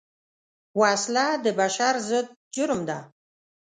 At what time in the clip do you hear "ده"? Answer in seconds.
2.89-2.99